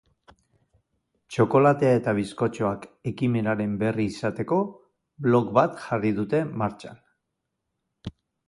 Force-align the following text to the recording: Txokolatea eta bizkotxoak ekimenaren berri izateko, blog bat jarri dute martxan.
Txokolatea 1.33 1.91
eta 1.97 2.13
bizkotxoak 2.21 2.87
ekimenaren 3.13 3.77
berri 3.85 4.07
izateko, 4.15 4.59
blog 5.29 5.55
bat 5.59 5.79
jarri 5.85 6.15
dute 6.23 6.45
martxan. 6.63 7.03